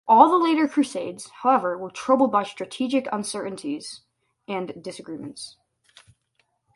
[0.07, 4.01] All the later Crusades, however, were troubled by strategic uncertainties
[4.47, 5.57] and disagreements.